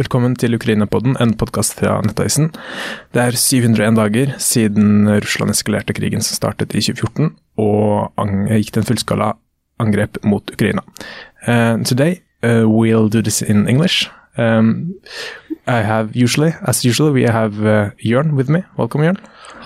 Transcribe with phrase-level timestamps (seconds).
[0.00, 2.46] Velkommen til Ukraina-podden, en podkast fra Nettavisen.
[3.12, 8.80] Det er 701 dager siden Russland eskalerte krigen som startet i 2014, og gikk til
[8.80, 9.28] en fullskala
[9.84, 10.80] angrep mot Ukraina.
[11.44, 14.08] Uh, today uh, we'll do this in English.
[14.38, 14.94] Um,
[15.66, 18.64] I have usually, as usual, we have uh, Jørn with me.
[18.78, 19.18] Welcome, Jørn.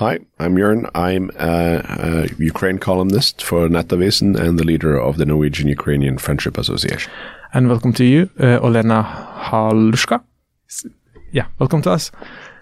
[0.03, 0.91] Hi, I'm Jørn.
[0.97, 7.13] I'm a, a Ukraine columnist for Nettavisen and the leader of the Norwegian-Ukrainian Friendship Association.
[7.57, 9.02] And welcome to you, uh, Olena
[9.48, 10.20] Halushka.
[11.32, 12.12] Yeah, welcome to us.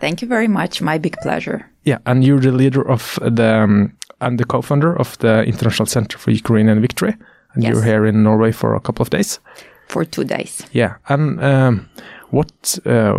[0.01, 0.81] Thank you very much.
[0.81, 1.69] My big pleasure.
[1.83, 6.17] Yeah, and you're the leader of the um, and the co-founder of the International Center
[6.17, 7.17] for Ukrainian Victory.
[7.55, 7.73] And Yes.
[7.73, 9.41] you're here in Norway for a couple of days.
[9.89, 10.63] For two days.
[10.73, 11.89] Yeah, and um,
[12.31, 13.15] what uh,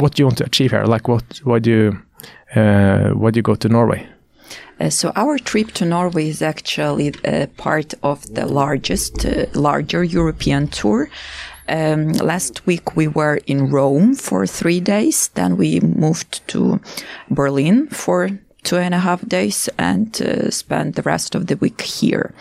[0.00, 0.84] what do you want to achieve here?
[0.94, 1.98] Like, what why do you
[2.56, 4.06] uh, why do you go to Norway?
[4.80, 10.02] Uh, so our trip to Norway is actually uh, part of the largest, uh, larger
[10.02, 11.08] European tour.
[11.68, 15.28] Um, last week we were in Rome for three days.
[15.28, 16.80] Then we moved to
[17.30, 18.30] Berlin for
[18.62, 22.34] two and a half days and uh, spent the rest of the week here.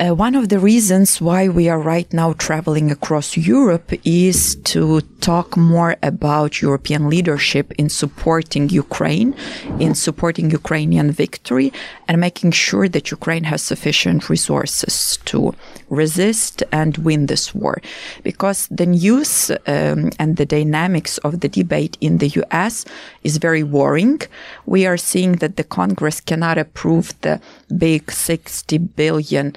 [0.00, 5.02] Uh, one of the reasons why we are right now traveling across Europe is to
[5.20, 9.34] talk more about European leadership in supporting Ukraine,
[9.78, 11.70] in supporting Ukrainian victory,
[12.08, 15.54] and making sure that Ukraine has sufficient resources to
[15.90, 17.82] resist and win this war.
[18.22, 22.86] Because the news um, and the dynamics of the debate in the US
[23.22, 24.22] is very worrying.
[24.64, 27.38] We are seeing that the Congress cannot approve the
[27.76, 29.54] big 60 billion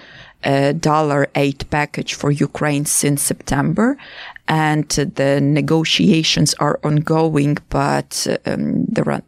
[0.80, 3.98] dollar aid package for Ukraine since September,
[4.48, 9.24] and the negotiations are ongoing, but um, there are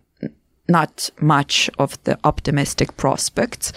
[0.67, 3.71] not much of the optimistic prospects.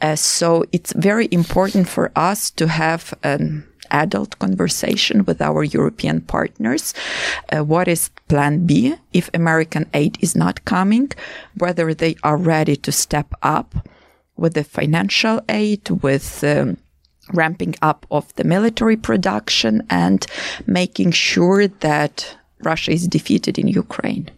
[0.00, 6.20] Uh, so it's very important for us to have an adult conversation with our European
[6.20, 6.94] partners.
[7.52, 11.10] Uh, what is plan B if American aid is not coming?
[11.56, 13.74] Whether they are ready to step up
[14.36, 16.76] with the financial aid, with um,
[17.32, 20.26] ramping up of the military production, and
[20.66, 24.30] making sure that Russia is defeated in Ukraine.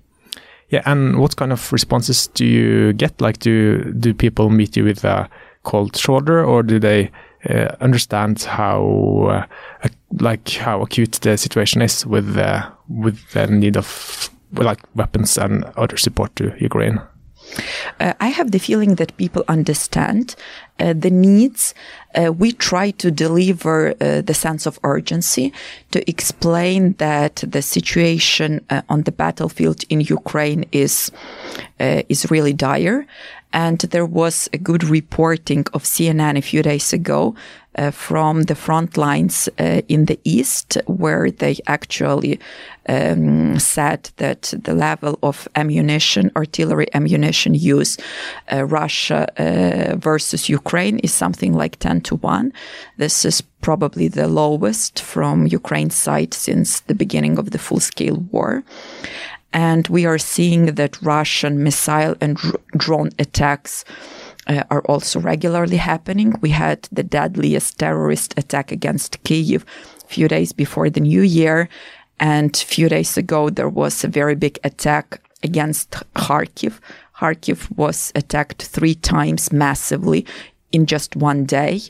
[0.70, 3.20] Yeah, and what kind of responses do you get?
[3.20, 5.28] Like, do do people meet you with a
[5.62, 7.10] cold shoulder, or do they
[7.48, 9.46] uh, understand how
[9.84, 9.88] uh,
[10.20, 15.64] like how acute the situation is with uh, with the need of like weapons and
[15.76, 17.00] other support to Ukraine?
[18.00, 20.34] Uh, I have the feeling that people understand
[20.80, 21.74] uh, the needs.
[22.14, 25.52] Uh, we try to deliver uh, the sense of urgency
[25.90, 31.10] to explain that the situation uh, on the battlefield in Ukraine is
[31.80, 33.06] uh, is really dire.
[33.52, 37.34] And there was a good reporting of CNN a few days ago
[37.78, 42.38] uh, from the front lines uh, in the east, where they actually
[42.88, 47.96] um, said that the level of ammunition, artillery ammunition use,
[48.52, 52.52] uh, Russia uh, versus Ukraine is something like 10 to 1.
[52.96, 58.16] This is probably the lowest from Ukraine's side since the beginning of the full scale
[58.32, 58.64] war.
[59.52, 63.84] And we are seeing that Russian missile and dr- drone attacks
[64.46, 66.34] uh, are also regularly happening.
[66.40, 69.62] We had the deadliest terrorist attack against Kyiv
[70.04, 71.68] a few days before the new year.
[72.20, 76.80] And a few days ago, there was a very big attack against Kharkiv.
[77.16, 80.26] Kharkiv was attacked three times massively
[80.72, 81.80] in just one day.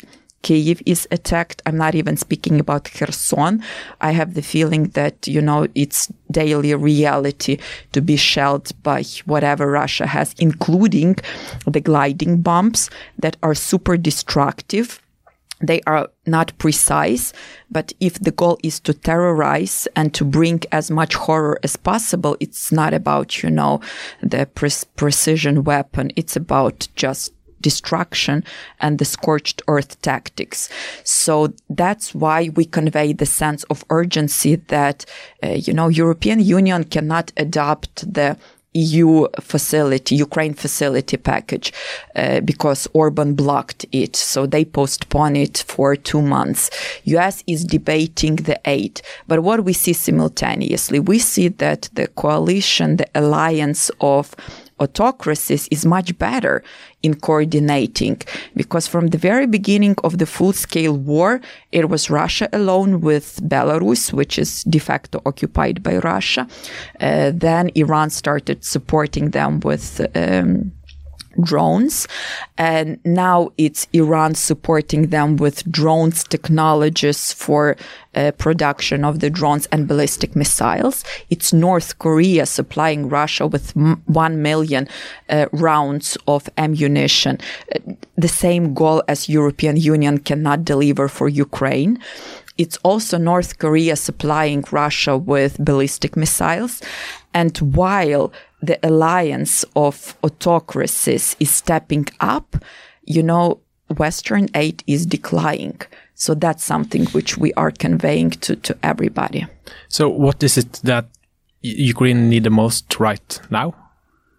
[0.43, 1.62] Kyiv is attacked.
[1.66, 3.62] I'm not even speaking about Kherson.
[4.00, 7.59] I have the feeling that, you know, it's daily reality
[7.93, 11.16] to be shelled by whatever Russia has, including
[11.66, 15.00] the gliding bombs that are super destructive
[15.60, 17.32] they are not precise,
[17.70, 22.37] but if the goal is to terrorize and to bring as much horror as possible,
[22.38, 23.81] it's not about, you know,
[24.22, 26.12] the pre- precision weapon.
[26.15, 28.44] It's about just destruction
[28.80, 30.69] and the scorched earth tactics.
[31.04, 35.04] So that's why we convey the sense of urgency that,
[35.42, 38.37] uh, you know, European Union cannot adopt the
[38.75, 41.72] EU facility, Ukraine facility package,
[42.14, 44.14] uh, because Orban blocked it.
[44.14, 46.70] So they postponed it for two months.
[47.04, 49.00] US is debating the aid.
[49.26, 54.34] But what we see simultaneously, we see that the coalition, the alliance of
[54.78, 56.62] autocracies is much better
[57.02, 58.20] in coordinating
[58.56, 61.40] because from the very beginning of the full scale war,
[61.72, 66.46] it was Russia alone with Belarus, which is de facto occupied by Russia.
[67.00, 70.72] Uh, then Iran started supporting them with um,
[71.43, 72.06] drones.
[72.56, 77.76] And now it's Iran supporting them with drones technologies for
[78.14, 81.05] uh, production of the drones and ballistic missiles.
[81.31, 84.88] It's North Korea supplying Russia with m- 1 million
[85.29, 87.38] uh, rounds of ammunition.
[87.75, 91.99] Uh, the same goal as European Union cannot deliver for Ukraine.
[92.56, 96.82] It's also North Korea supplying Russia with ballistic missiles.
[97.32, 98.32] And while
[98.62, 102.56] the alliance of autocracies is stepping up,
[103.05, 103.60] you know,
[103.96, 105.81] Western aid is declining.
[106.14, 109.46] So that's something which we are conveying to, to everybody.
[109.88, 111.06] So what is it that
[111.62, 113.75] Ukraine need the most right now?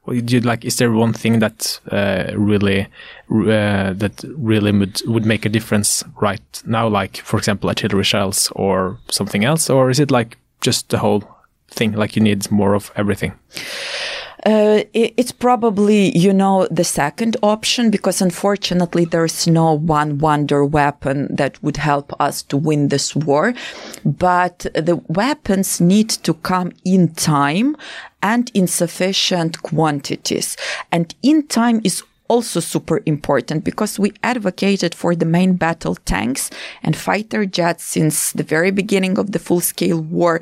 [0.08, 2.88] You, like, is there one thing that uh, really
[3.30, 6.88] uh, that really would would make a difference right now?
[6.88, 11.24] Like, for example, artillery shells or something else, or is it like just the whole
[11.70, 11.94] thing?
[11.94, 13.34] Like, you need more of everything.
[14.46, 20.64] Uh, it, it's probably, you know, the second option because unfortunately there's no one wonder
[20.64, 23.54] weapon that would help us to win this war.
[24.06, 27.76] But the weapons need to come in time
[28.22, 30.56] and in sufficient quantities.
[30.92, 36.50] And in time is also super important because we advocated for the main battle tanks
[36.84, 40.40] and fighter jets since the very beginning of the full scale war.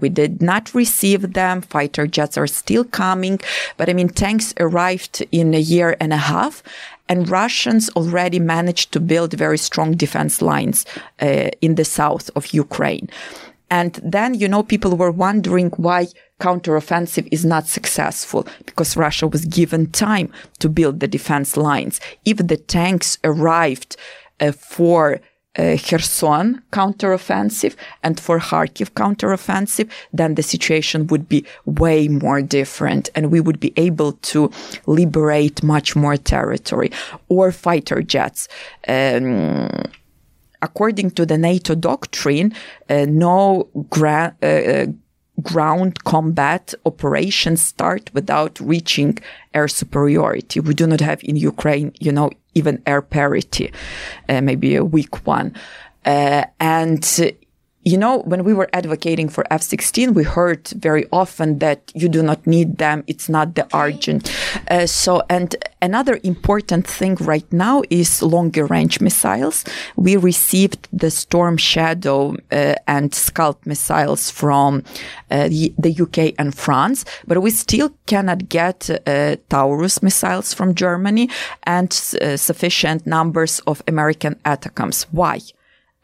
[0.00, 1.60] We did not receive them.
[1.60, 3.40] Fighter jets are still coming,
[3.76, 6.62] but I mean, tanks arrived in a year and a half
[7.08, 10.86] and Russians already managed to build very strong defense lines
[11.20, 13.08] uh, in the south of Ukraine.
[13.70, 16.08] And then, you know, people were wondering why
[16.40, 22.00] counteroffensive is not successful because Russia was given time to build the defense lines.
[22.24, 23.96] If the tanks arrived
[24.40, 25.20] uh, for
[25.56, 33.08] uh, Kherson counteroffensive and for Kharkiv counteroffensive, then the situation would be way more different
[33.14, 34.50] and we would be able to
[34.86, 36.90] liberate much more territory
[37.28, 38.48] or fighter jets.
[38.88, 39.84] Um,
[40.64, 42.52] according to the NATO doctrine,
[42.88, 44.86] uh, no gra- uh, uh,
[45.42, 49.18] ground combat operations start without reaching
[49.52, 50.60] air superiority.
[50.60, 53.72] We do not have in Ukraine, you know, even air parity,
[54.28, 55.54] uh, maybe a weak one.
[56.04, 57.04] Uh, and
[57.84, 62.22] you know, when we were advocating for F-16, we heard very often that you do
[62.22, 63.04] not need them.
[63.06, 64.32] It's not the urgent.
[64.70, 69.64] Uh, so, and another important thing right now is longer range missiles.
[69.96, 74.82] We received the Storm Shadow uh, and Scalp missiles from
[75.30, 80.74] uh, the, the, UK and France, but we still cannot get uh, Taurus missiles from
[80.74, 81.28] Germany
[81.64, 81.90] and
[82.20, 85.06] uh, sufficient numbers of American ATACMS.
[85.12, 85.40] Why?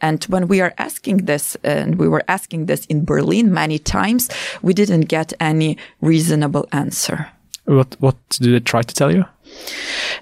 [0.00, 4.28] And when we are asking this, and we were asking this in Berlin many times,
[4.62, 7.28] we didn't get any reasonable answer.
[7.64, 9.24] What what did they try to tell you?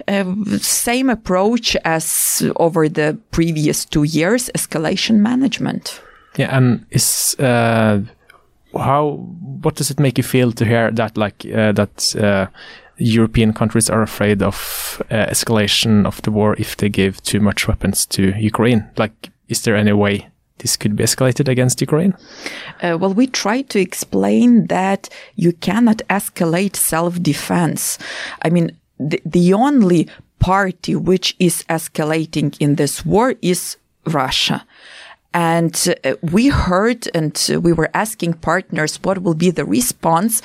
[0.06, 6.00] Uh, same approach as over the previous two years, escalation management.
[6.36, 8.00] Yeah, and is uh,
[8.76, 9.26] how
[9.62, 12.46] what does it make you feel to hear that like uh, that uh,
[12.98, 17.68] European countries are afraid of uh, escalation of the war if they give too much
[17.68, 18.84] weapons to Ukraine?
[18.96, 20.28] Like is there any way
[20.58, 22.14] this could be escalated against Ukraine?
[22.82, 27.98] Uh, well, we try to explain that you cannot escalate self defense.
[28.42, 30.08] I mean, the, the only
[30.38, 34.64] party which is escalating in this war is Russia.
[35.34, 40.42] And uh, we heard and we were asking partners what will be the response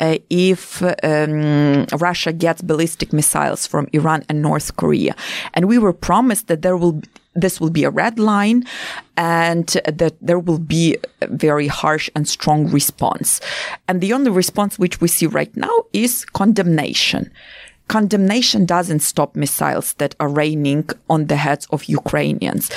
[0.00, 5.14] uh, if um, Russia gets ballistic missiles from Iran and North Korea.
[5.54, 8.64] And we were promised that there will be this will be a red line
[9.16, 13.40] and that there will be a very harsh and strong response.
[13.88, 17.30] And the only response which we see right now is condemnation.
[17.88, 22.68] Condemnation doesn't stop missiles that are raining on the heads of Ukrainians.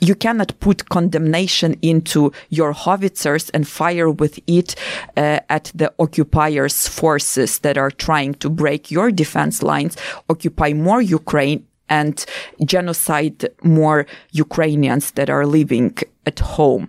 [0.00, 4.74] You cannot put condemnation into your howitzers and fire with it
[5.18, 9.98] uh, at the occupiers' forces that are trying to break your defense lines,
[10.30, 12.24] occupy more Ukraine, and
[12.64, 16.88] genocide more Ukrainians that are living at home.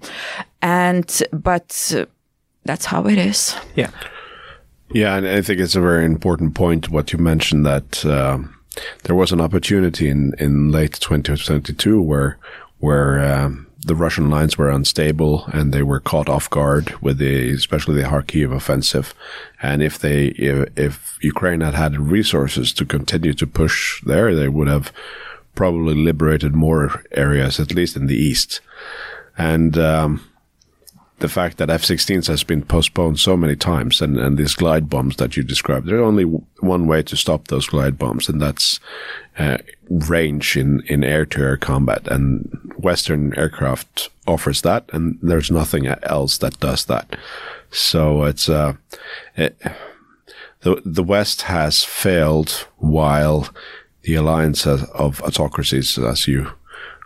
[0.62, 2.06] And, but uh,
[2.64, 3.56] that's how it is.
[3.76, 3.92] Yeah.
[4.94, 8.38] Yeah, and I think it's a very important point what you mentioned that uh,
[9.04, 12.38] there was an opportunity in, in late 2022 where
[12.80, 17.52] where um, the Russian lines were unstable and they were caught off guard with the
[17.52, 19.14] especially the Kharkiv offensive.
[19.62, 24.50] And if they if, if Ukraine had had resources to continue to push there, they
[24.50, 24.92] would have
[25.54, 28.60] probably liberated more areas, at least in the east.
[29.38, 30.28] And um,
[31.20, 35.16] the fact that F-16s has been postponed so many times, and and these glide bombs
[35.18, 38.80] that you described, there's only one way to stop those glide bombs, and that's
[39.38, 39.58] uh,
[39.90, 42.08] range in in air-to-air combat.
[42.08, 47.16] And Western aircraft offers that, and there's nothing else that does that.
[47.72, 48.74] So it's uh,
[49.36, 49.62] it,
[50.62, 53.50] the the West has failed while
[54.04, 56.52] the alliance of autocracies, as you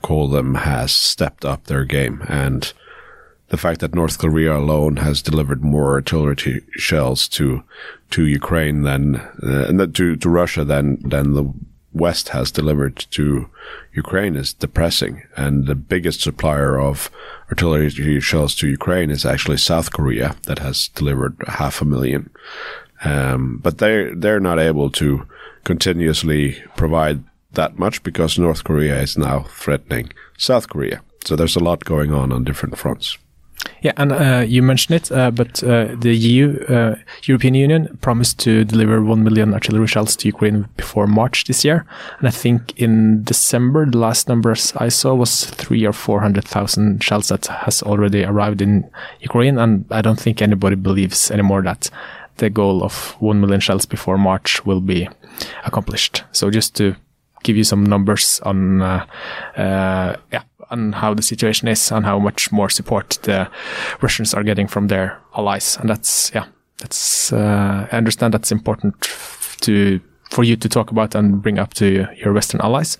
[0.01, 2.23] call them, has stepped up their game.
[2.27, 2.71] And
[3.49, 7.63] the fact that North Korea alone has delivered more artillery shells to
[8.11, 11.53] to Ukraine than uh, to to Russia than than the
[11.93, 13.49] West has delivered to
[13.93, 15.23] Ukraine is depressing.
[15.35, 17.09] And the biggest supplier of
[17.49, 22.29] artillery shells to Ukraine is actually South Korea that has delivered half a million.
[23.03, 25.25] Um, but they they're not able to
[25.63, 31.01] continuously provide that much because North Korea is now threatening South Korea.
[31.25, 33.17] So there's a lot going on on different fronts.
[33.81, 38.39] Yeah, and uh, you mentioned it, uh, but uh, the EU, uh, European Union, promised
[38.39, 41.85] to deliver 1 million artillery shells to Ukraine before March this year.
[42.19, 47.29] And I think in December, the last numbers I saw was three or 400,000 shells
[47.29, 48.89] that has already arrived in
[49.21, 49.57] Ukraine.
[49.57, 51.89] And I don't think anybody believes anymore that
[52.37, 55.07] the goal of 1 million shells before March will be
[55.65, 56.23] accomplished.
[56.31, 56.95] So just to
[57.43, 59.05] give you some numbers on, uh,
[59.55, 63.49] uh, yeah, on how the situation is and how much more support the
[64.01, 65.77] Russians are getting from their allies.
[65.77, 66.45] And that's, yeah,
[66.79, 69.01] that's, uh, I understand that's important
[69.61, 69.99] to,
[70.29, 72.97] for you to talk about and bring up to your Western allies.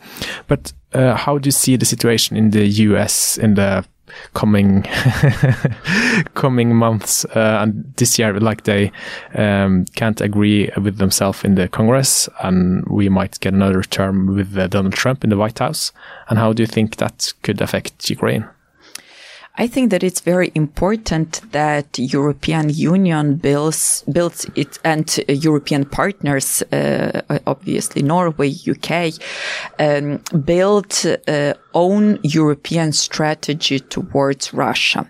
[0.47, 3.85] But, uh, how do you see the situation in the US in the
[4.33, 4.83] coming
[6.33, 8.91] coming months uh, and this year like they
[9.35, 14.57] um, can't agree with themselves in the congress and we might get another term with
[14.57, 15.91] uh, donald trump in the white house.
[16.29, 18.47] And how do you think that could affect ukraine
[19.59, 25.83] I think that it's very important that European Union builds builds it and uh, European
[25.83, 29.13] partners, uh, obviously Norway, UK,
[29.77, 30.93] um, build
[31.27, 35.05] uh, own European strategy towards Russia,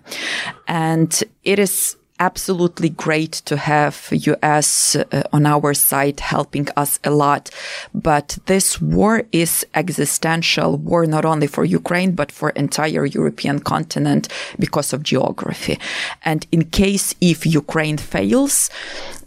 [0.66, 7.10] and it is absolutely great to have US uh, on our side helping us a
[7.10, 7.50] lot.
[7.94, 14.28] But this war is existential war not only for Ukraine, but for entire European continent
[14.58, 15.78] because of geography.
[16.24, 18.70] And in case if Ukraine fails,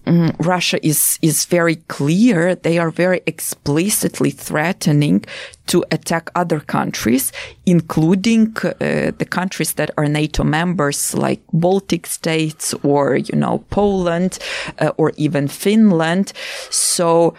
[0.06, 2.56] um, Russia is is very clear.
[2.56, 5.26] They are very explicitly threatening
[5.68, 7.32] to attack other countries,
[7.66, 14.40] including uh, the countries that are NATO members, like Baltic states or you know Poland
[14.80, 16.34] uh, or even Finland.
[16.70, 17.34] So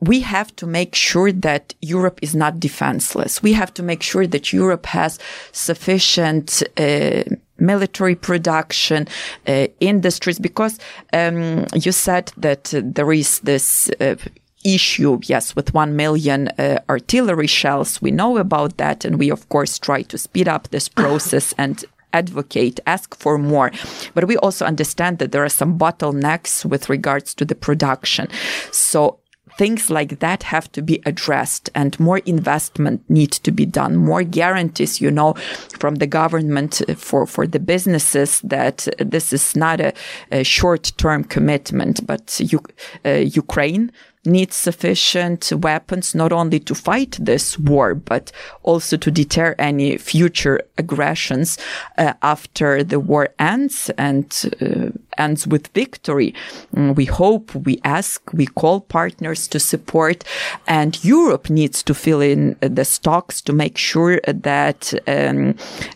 [0.00, 3.42] we have to make sure that Europe is not defenseless.
[3.42, 5.18] We have to make sure that Europe has
[5.52, 7.24] sufficient uh,
[7.60, 9.06] military production,
[9.46, 10.78] uh, industries, because
[11.12, 14.16] um, you said that uh, there is this uh,
[14.64, 18.02] issue, yes, with 1 million uh, artillery shells.
[18.02, 19.04] We know about that.
[19.04, 23.70] And we, of course, try to speed up this process and advocate, ask for more.
[24.14, 28.28] But we also understand that there are some bottlenecks with regards to the production.
[28.72, 29.20] So
[29.58, 34.22] things like that have to be addressed and more investment needs to be done, more
[34.22, 35.34] guarantees, you know,
[35.78, 39.92] from the government for, for the businesses that this is not a,
[40.30, 42.60] a short term commitment, but you,
[43.04, 43.92] uh, Ukraine
[44.26, 48.30] needs sufficient weapons not only to fight this war, but
[48.62, 51.56] also to deter any future aggressions
[51.96, 56.34] uh, after the war ends and uh, ends with victory.
[56.74, 60.22] Mm, we hope, we ask, we call partners to support,
[60.66, 65.54] and Europe needs to fill in the stocks to make sure that um,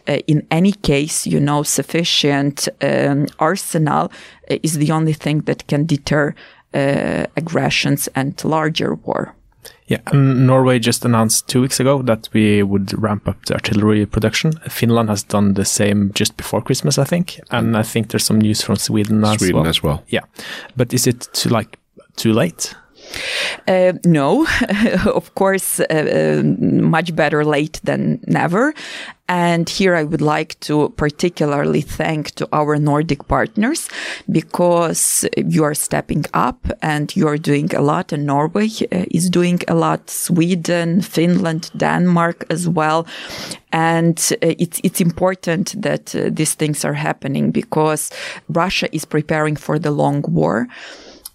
[0.09, 4.11] uh, in any case, you know, sufficient um, arsenal
[4.49, 6.35] is the only thing that can deter
[6.75, 9.35] Uh, aggressions and larger war.
[9.87, 14.07] Yeah, and Norway just announced two weeks ago that we would ramp up the artillery
[14.07, 14.53] production.
[14.69, 18.41] Finland has done the same just before Christmas, I think, and I think there's some
[18.41, 19.65] news from Sweden as Sweden well.
[19.65, 20.03] Sweden as well.
[20.09, 20.25] Yeah,
[20.77, 21.79] but is it too like
[22.17, 22.75] too late?
[23.67, 24.47] Uh, no,
[25.07, 28.75] of course, uh, uh, much better late than never.
[29.27, 33.89] And here I would like to particularly thank to our Nordic partners
[34.31, 39.31] because you are stepping up and you are doing a lot and Norway uh, is
[39.31, 43.07] doing a lot, Sweden, Finland, Denmark as well.
[43.73, 48.11] And uh, it's, it's important that uh, these things are happening because
[48.51, 50.69] Russia is preparing for the long war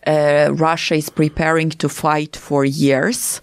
[0.10, 3.42] uh, Russia is preparing to fight for years.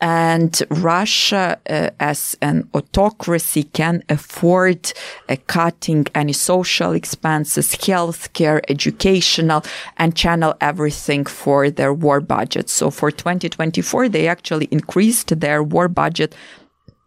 [0.00, 4.94] And Russia, uh, as an autocracy, can afford
[5.28, 9.62] uh, cutting any social expenses, healthcare, educational,
[9.98, 12.70] and channel everything for their war budget.
[12.70, 16.34] So for 2024, they actually increased their war budget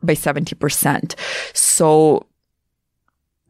[0.04, 1.16] by 70%.
[1.54, 2.28] So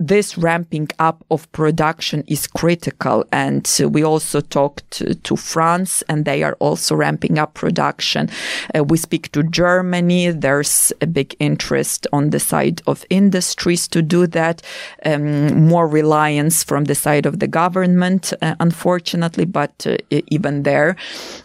[0.07, 3.25] this ramping up of production is critical.
[3.31, 8.29] And we also talked to, France and they are also ramping up production.
[8.75, 10.29] Uh, we speak to Germany.
[10.29, 14.62] There's a big interest on the side of industries to do that.
[15.05, 20.95] Um, more reliance from the side of the government, uh, unfortunately, but uh, even there,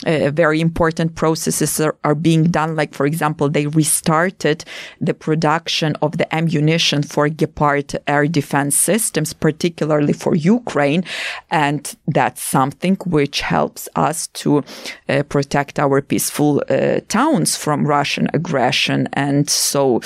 [0.07, 2.77] uh, very important processes are, are being done.
[2.77, 4.65] Like, for example, they restarted
[5.01, 11.05] the production of the ammunition for Gepard air defense defense systems, particularly for Ukraine.
[11.51, 14.65] And that's something which helps us to
[15.09, 19.09] uh, protect our peaceful uh, towns from Russian aggression.
[19.13, 20.01] And so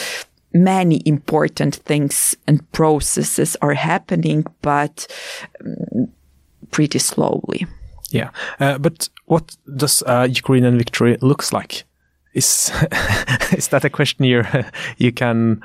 [0.52, 5.06] many important things and processes are happening, but
[5.60, 6.08] um,
[6.70, 7.66] pretty slowly.
[8.10, 8.30] Yeah.
[8.60, 11.84] Uh, but what does uh, Ukrainian victory looks like?
[12.34, 12.72] Is
[13.52, 14.44] is that a question you
[14.98, 15.62] you can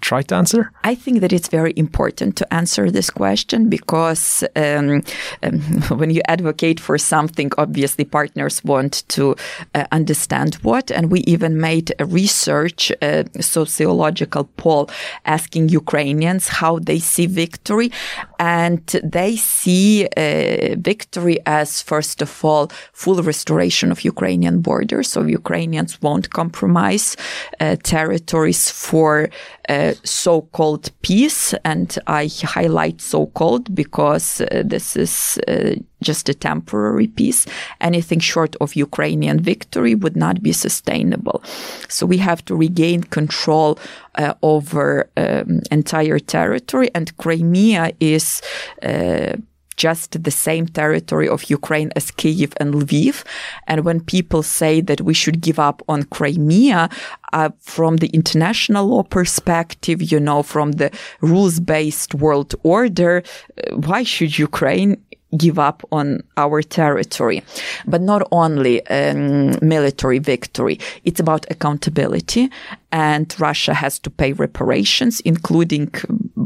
[0.00, 0.70] try to answer?
[0.84, 5.02] I think that it's very important to answer this question because um,
[5.42, 5.60] um,
[5.98, 9.34] when you advocate for something, obviously partners want to
[9.74, 10.90] uh, understand what.
[10.90, 14.90] And we even made a research, a sociological poll,
[15.24, 17.90] asking Ukrainians how they see victory,
[18.38, 25.10] and they see uh, victory as first of all full restoration of Ukrainian borders.
[25.10, 27.16] So Ukrainians won't compromise
[27.60, 29.28] uh, territories for
[29.68, 31.54] uh, so-called peace.
[31.64, 37.46] And I highlight so-called because uh, this is uh, just a temporary peace.
[37.80, 41.42] Anything short of Ukrainian victory would not be sustainable.
[41.88, 43.78] So we have to regain control
[44.14, 48.42] uh, over um, entire territory and Crimea is
[48.82, 49.36] uh,
[49.78, 53.24] just the same territory of Ukraine as Kiev and Lviv.
[53.66, 56.90] And when people say that we should give up on Crimea,
[57.32, 63.76] uh, from the international law perspective, you know, from the rules based world order, uh,
[63.76, 64.96] why should Ukraine
[65.36, 67.42] give up on our territory.
[67.86, 72.50] But not only um, military victory, it's about accountability.
[72.90, 75.92] And Russia has to pay reparations, including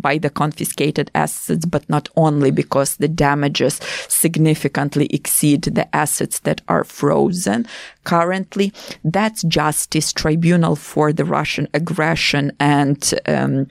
[0.00, 6.60] by the confiscated assets, but not only because the damages significantly exceed the assets that
[6.68, 7.66] are frozen
[8.04, 8.72] currently.
[9.04, 13.68] That's justice tribunal for the Russian aggression and um,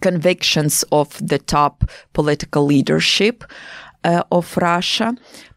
[0.00, 3.44] convictions of the top political leadership
[4.04, 5.14] uh, of Russia,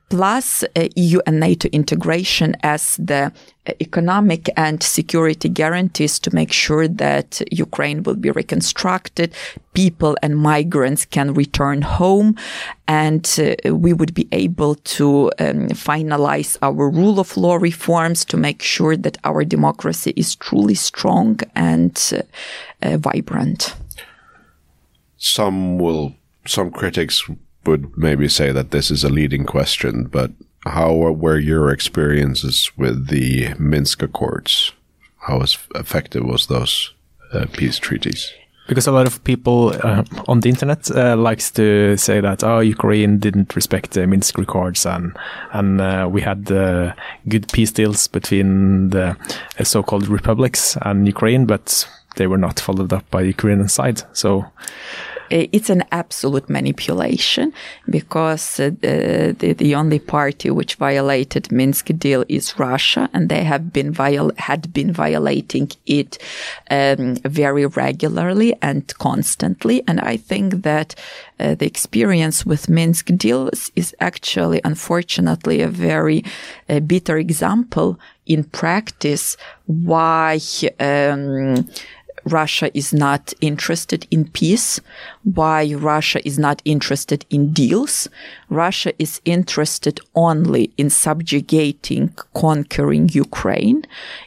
[0.10, 3.32] plus uh, EU and NATO integration as the
[3.68, 9.34] uh, economic and security guarantees to make sure that Ukraine will be reconstructed,
[9.74, 12.36] people and migrants can return home,
[12.88, 18.38] and uh, we would be able to um, finalize our rule of law reforms to
[18.38, 22.13] make sure that our democracy is truly strong and
[22.84, 23.76] uh, vibrant.
[25.18, 27.24] Some will, some critics
[27.65, 30.32] would maybe say that this is a leading question, but
[30.65, 34.71] how were your experiences with the Minsk Accords?
[35.19, 35.41] How
[35.76, 36.93] effective was those
[37.34, 38.32] uh, peace treaties?
[38.67, 42.60] Because a lot of people uh, on the internet uh, likes to say that oh
[42.60, 45.17] Ukraine didn't respect the Minsk Accords and
[45.52, 46.45] and uh, we had
[47.28, 49.17] good peace deals between the
[49.60, 54.04] uh, so-called republics and Ukraine, but they were not followed up by the Ukrainian side.
[54.13, 54.45] So
[55.29, 57.53] it's an absolute manipulation
[57.89, 63.73] because uh, the, the only party which violated Minsk deal is Russia, and they have
[63.73, 66.17] been viol- had been violating it
[66.69, 69.83] um, very regularly and constantly.
[69.88, 70.95] And I think that
[71.39, 76.23] uh, the experience with Minsk deals is actually, unfortunately, a very
[76.69, 80.39] uh, bitter example in practice why.
[80.79, 81.67] Um,
[82.25, 84.79] Russia is not interested in peace,
[85.23, 88.07] why Russia is not interested in deals.
[88.49, 93.83] Russia is interested only in subjugating, conquering Ukraine.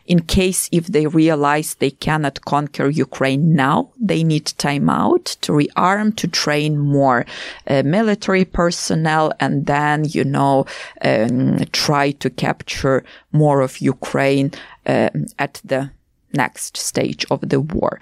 [0.07, 5.53] In case if they realize they cannot conquer Ukraine now, they need time out to
[5.53, 7.25] rearm, to train more
[7.67, 10.67] uh, military personnel, and then, you know,
[11.03, 14.53] um, try to capture more of Ukraine
[14.87, 15.91] uh, at the
[16.33, 18.01] next stage of the war.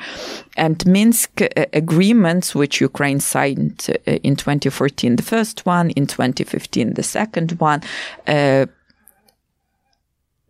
[0.57, 6.95] And Minsk uh, agreements, which Ukraine signed uh, in 2014, the first one, in 2015,
[6.95, 7.83] the second one,
[8.27, 8.67] uh,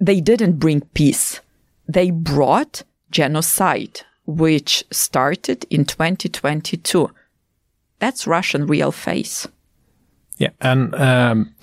[0.00, 1.40] they didn't bring peace
[1.88, 7.10] they brought genocide, which started in 2022.
[7.98, 9.46] That's Russian real face.
[10.36, 11.54] Yeah, and um,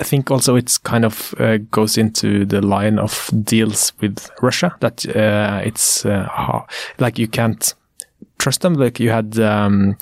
[0.00, 4.74] I think also it's kind of uh, goes into the line of deals with Russia
[4.80, 6.62] that uh, it's uh,
[6.98, 7.74] like you can't
[8.38, 8.74] trust them.
[8.74, 9.96] Like you had um,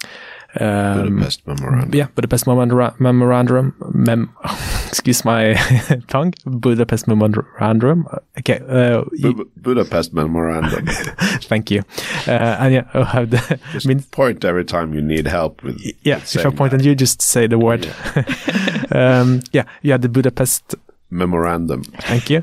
[0.60, 1.94] um, Budapest memorandum.
[1.94, 3.74] Yeah, Budapest memorandum.
[3.94, 4.30] Mem
[4.88, 5.54] excuse my
[6.08, 6.34] tongue.
[6.44, 8.06] Budapest memorandum.
[8.38, 8.60] Okay.
[8.68, 10.86] Uh, Bu Budapest memorandum.
[11.48, 11.82] Thank you.
[12.26, 15.80] Uh, and yeah, I have the just mean, point every time you need help with.
[16.02, 16.74] Yeah, if I point that.
[16.74, 17.84] and you just say the word.
[17.84, 19.20] Yeah.
[19.20, 20.74] um, yeah, yeah, the Budapest
[21.10, 21.84] memorandum.
[21.84, 22.42] Thank you.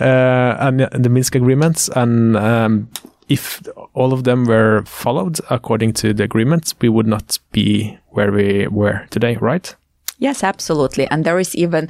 [0.00, 2.36] Uh, and the Minsk agreements and.
[2.36, 2.88] Um,
[3.28, 3.62] if
[3.94, 8.66] all of them were followed according to the agreements, we would not be where we
[8.68, 9.74] were today, right?
[10.22, 11.08] Yes, absolutely.
[11.08, 11.88] And there is even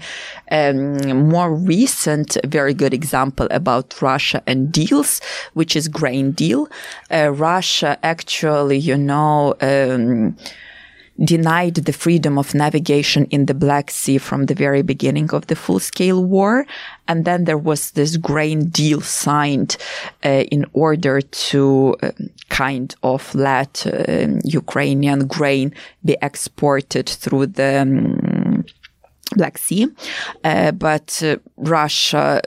[0.51, 5.21] um, more recent, very good example about Russia and deals,
[5.53, 6.67] which is grain deal.
[7.11, 10.35] Uh, Russia actually, you know, um,
[11.25, 15.57] denied the freedom of navigation in the Black Sea from the very beginning of the
[15.57, 16.67] full scale war.
[17.09, 19.77] And then there was this grain deal signed
[20.25, 22.11] uh, in order to uh,
[22.49, 28.65] kind of let uh, Ukrainian grain be exported through the um,
[29.37, 29.89] Black Sea.
[30.45, 32.41] Uh, but uh, Russia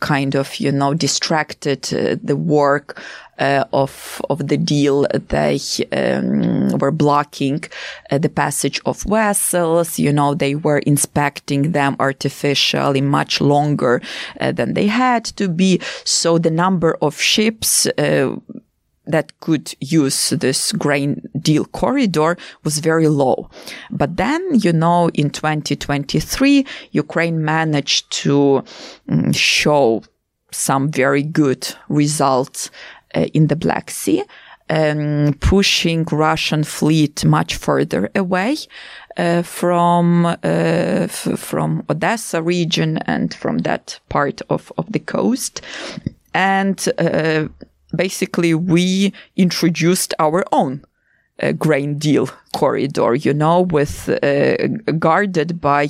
[0.00, 3.02] kind of, you know, distracted the work
[3.38, 5.60] uh, of of the deal, they
[5.92, 7.62] um, were blocking
[8.10, 9.98] uh, the passage of vessels.
[9.98, 14.02] You know, they were inspecting them artificially much longer
[14.40, 15.80] uh, than they had to be.
[16.04, 18.36] So the number of ships uh,
[19.08, 23.50] that could use this grain deal corridor was very low.
[23.90, 28.62] But then, you know, in 2023, Ukraine managed to
[29.08, 30.02] um, show
[30.50, 32.70] some very good results
[33.14, 34.22] uh, in the Black Sea.
[34.70, 38.58] Um, pushing Russian fleet much further away
[39.16, 45.62] uh, from uh, f- from Odessa region and from that part of, of the coast,
[46.34, 47.48] and uh,
[47.98, 50.82] basically we introduced our own
[51.42, 54.56] uh, grain deal corridor, you know, with uh,
[54.98, 55.88] guarded by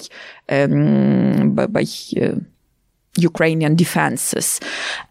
[0.49, 1.85] um, by, by
[2.21, 2.41] uh,
[3.19, 4.61] Ukrainian defenses.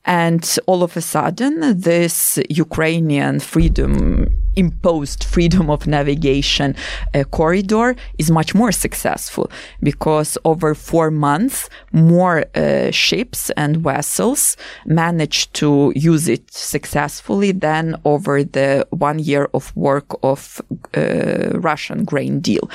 [0.06, 6.76] And all of a sudden, this Ukrainian freedom imposed freedom of navigation
[7.14, 9.50] uh, corridor is much more successful
[9.82, 17.96] because over four months, more uh, ships and vessels managed to use it successfully than
[18.04, 20.60] over the one year of work of
[20.96, 22.70] uh, Russian grain deal.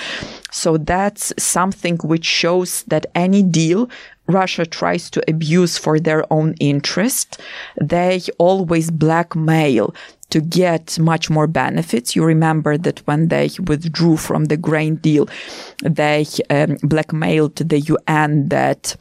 [0.52, 3.90] So that's something which shows that any deal
[4.26, 7.40] Russia tries to abuse for their own interest,
[7.80, 9.94] they always blackmail
[10.30, 12.16] to get much more benefits.
[12.16, 15.28] You remember that when they withdrew from the grain deal,
[15.82, 18.96] they um, blackmailed the UN that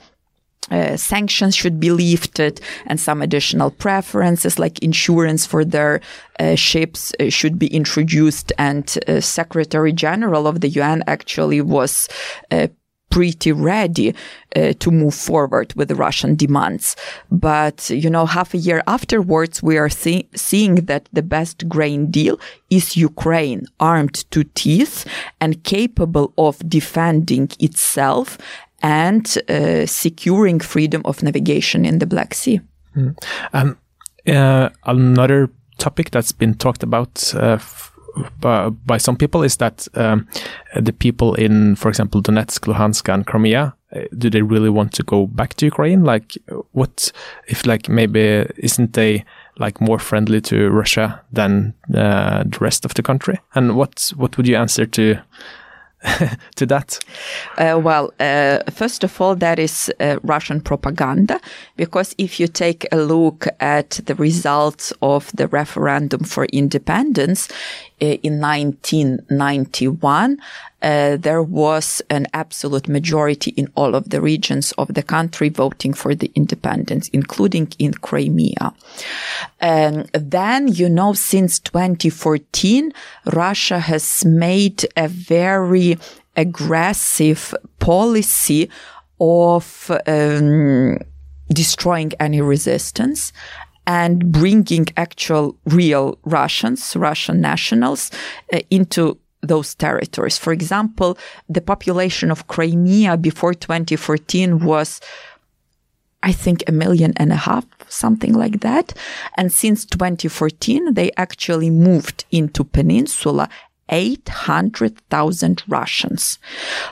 [0.69, 6.01] uh, sanctions should be lifted and some additional preferences like insurance for their
[6.39, 12.07] uh, ships uh, should be introduced and uh, secretary general of the un actually was
[12.51, 12.67] uh,
[13.11, 14.15] pretty ready
[14.55, 16.95] uh, to move forward with the Russian demands.
[17.29, 22.09] But, you know, half a year afterwards, we are see- seeing that the best grain
[22.09, 25.05] deal is Ukraine armed to teeth
[25.39, 28.37] and capable of defending itself
[28.81, 32.61] and uh, securing freedom of navigation in the Black Sea.
[32.95, 33.15] Mm.
[33.53, 33.77] Um,
[34.27, 37.59] uh, another topic that's been talked about uh,
[38.39, 40.27] by, some people is that um,
[40.75, 45.03] the people in, for example, Donetsk, Luhansk, and Crimea, uh, do they really want to
[45.03, 46.03] go back to Ukraine?
[46.03, 46.37] Like,
[46.71, 47.11] what
[47.47, 49.25] if, like, maybe isn't they
[49.57, 53.39] like more friendly to Russia than uh, the rest of the country?
[53.53, 55.17] And what what would you answer to
[56.55, 56.99] to that?
[57.57, 61.39] Uh, well, uh, first of all, that is uh, Russian propaganda,
[61.77, 67.49] because if you take a look at the results of the referendum for independence
[68.01, 70.37] uh, in 1991,
[70.81, 75.93] uh, there was an absolute majority in all of the regions of the country voting
[75.93, 78.73] for the independence, including in Crimea.
[79.59, 82.93] And then, you know, since 2014,
[83.33, 85.97] Russia has made a very
[86.35, 88.69] aggressive policy
[89.19, 90.97] of um,
[91.53, 93.33] destroying any resistance
[93.85, 98.11] and bringing actual real Russians, Russian nationals,
[98.53, 100.37] uh, into those territories.
[100.37, 101.17] For example,
[101.49, 105.01] the population of Crimea before 2014 was,
[106.23, 108.93] I think, a million and a half, something like that.
[109.37, 113.49] And since 2014, they actually moved into peninsula
[113.91, 116.39] 800,000 Russians.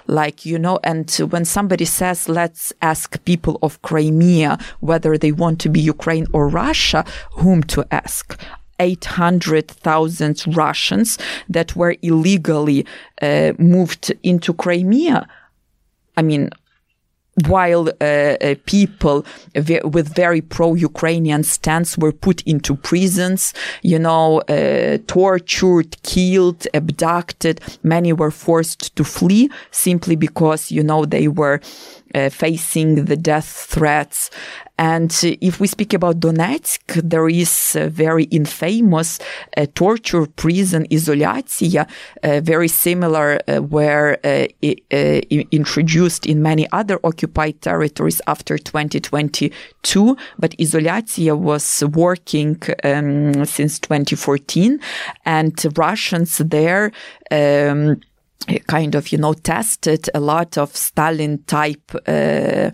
[0.08, 5.62] Like, you know, and when somebody says, let's ask people of Crimea whether they want
[5.62, 8.38] to be Ukraine or Russia, whom to ask?
[8.80, 11.18] 800,000 Russians
[11.50, 12.86] that were illegally
[13.22, 15.28] uh, moved into Crimea.
[16.18, 16.50] I mean,
[17.48, 24.42] while uh, uh, people ve- with very pro-Ukrainian stance were put into prisons, you know,
[24.42, 27.62] uh, tortured, killed, abducted.
[27.84, 31.62] Many were forced to flee simply because, you know, they were
[32.16, 34.30] uh, facing the death threats.
[34.80, 39.20] And if we speak about Donetsk, there is a very infamous
[39.58, 41.86] uh, torture prison, Izolyatsiya,
[42.24, 50.18] uh, very similar, uh, were uh, uh, introduced in many other occupied territories after 2022.
[50.38, 54.80] But Izolyatsiya was working um, since 2014,
[55.26, 56.94] and Russians there.
[57.32, 58.00] Um,
[58.68, 62.72] kind of, you know, tested a lot of Stalin type uh,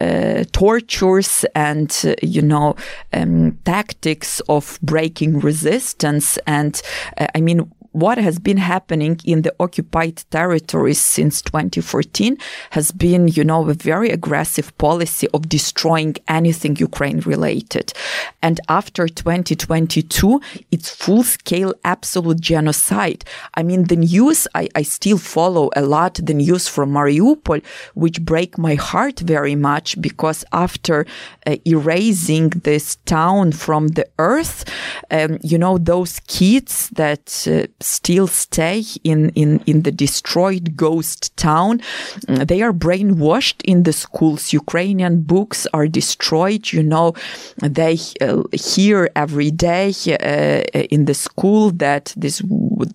[0.00, 2.76] uh, tortures and, uh, you know,
[3.12, 6.38] um, tactics of breaking resistance.
[6.46, 6.80] And
[7.18, 12.36] uh, I mean, what has been happening in the occupied territories since 2014
[12.72, 17.94] has been, you know, a very aggressive policy of destroying anything Ukraine related.
[18.42, 23.24] And after 2022, it's full scale absolute genocide.
[23.54, 28.20] I mean, the news, I, I still follow a lot the news from Mariupol, which
[28.20, 31.06] break my heart very much because after
[31.46, 34.66] uh, erasing this town from the earth,
[35.10, 41.36] um, you know, those kids that uh, still stay in, in, in the destroyed ghost
[41.36, 41.80] town.
[42.26, 44.52] They are brainwashed in the schools.
[44.52, 46.72] Ukrainian books are destroyed.
[46.72, 47.14] You know,
[47.58, 52.42] they uh, hear every day uh, in the school that this,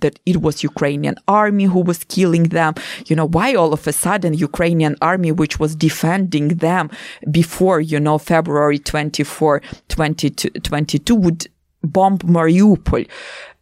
[0.01, 2.73] that it was Ukrainian army who was killing them.
[3.07, 6.89] You know, why all of a sudden Ukrainian army, which was defending them
[7.29, 11.47] before, you know, February 24, 2022 would
[11.83, 13.07] bomb Mariupol.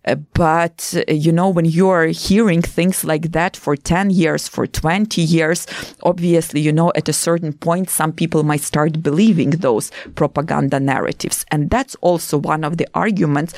[0.06, 4.48] Uh, but, uh, you know, when you are hearing things like that for 10 years,
[4.48, 5.68] for 20 years,
[6.04, 11.46] obviously, you know, at a certain point, some people might start believing those propaganda narratives.
[11.52, 13.54] And that's also one of the arguments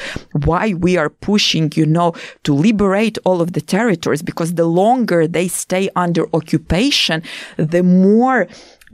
[0.45, 5.27] why we are pushing, you know, to liberate all of the territories, because the longer
[5.27, 7.21] they stay under occupation,
[7.57, 8.47] the more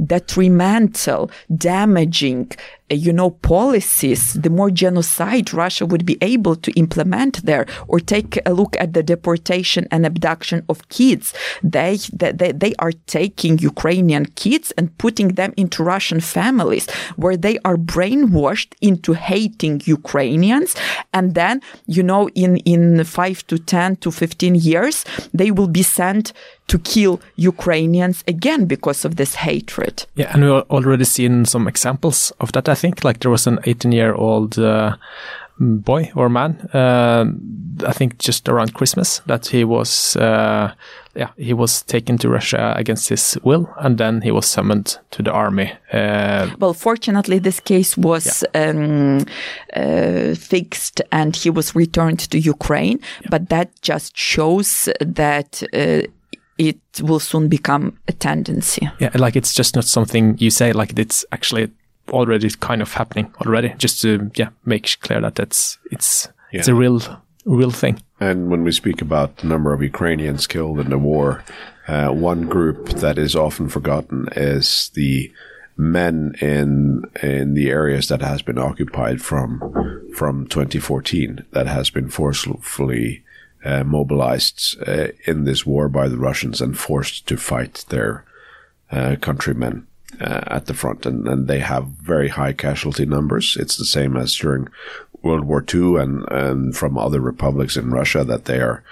[0.05, 2.51] detrimental, damaging,
[2.89, 7.65] Uh, you know, policies, the more genocide Russia would be able to implement there.
[7.87, 11.33] Or take a look at the deportation and abduction of kids.
[11.61, 17.59] They, they, they are taking Ukrainian kids and putting them into Russian families where they
[17.65, 20.75] are brainwashed into hating Ukrainians.
[21.13, 25.83] And then, you know, in, in five to 10 to 15 years, they will be
[25.83, 26.33] sent
[26.67, 30.05] to kill Ukrainians again because of this hatred.
[30.15, 32.67] Yeah, and we've already seen some examples of that.
[32.69, 34.97] I think like there was an 18 year old uh,
[35.59, 37.25] boy or man, uh,
[37.85, 40.73] I think just around Christmas, that he was, uh,
[41.15, 45.23] yeah, he was taken to Russia against his will, and then he was summoned to
[45.23, 45.73] the army.
[45.91, 48.69] Uh, well, fortunately, this case was yeah.
[48.69, 49.25] um,
[49.75, 52.99] uh, fixed, and he was returned to Ukraine.
[53.21, 53.27] Yeah.
[53.31, 56.07] But that just shows that uh,
[56.57, 58.89] it will soon become a tendency.
[58.99, 61.71] Yeah, like it's just not something you say, like it's actually
[62.09, 63.73] already kind of happening already.
[63.77, 66.59] Just to yeah make clear that that's it's yeah.
[66.59, 67.01] it's a real
[67.45, 68.01] real thing.
[68.19, 71.43] And when we speak about the number of Ukrainians killed in the war,
[71.87, 75.31] uh, one group that is often forgotten is the
[75.77, 79.59] men in in the areas that has been occupied from
[80.15, 83.23] from 2014 that has been forcefully
[83.67, 88.23] uh, mobilized uh, in this war by the Russians and forced to fight their
[88.91, 89.85] uh, countrymen
[90.21, 91.05] uh, at the front.
[91.05, 93.57] And, and they have very high casualty numbers.
[93.59, 94.69] It's the same as during
[95.21, 98.83] World War II and, and from other republics in Russia that they are